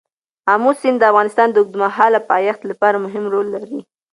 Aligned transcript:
آمو 0.53 0.71
سیند 0.79 0.97
د 0.99 1.03
افغانستان 1.11 1.47
د 1.51 1.55
اوږدمهاله 1.59 2.19
پایښت 2.31 2.61
لپاره 2.71 3.01
مهم 3.05 3.25
رول 3.33 3.47
لري. 3.55 3.79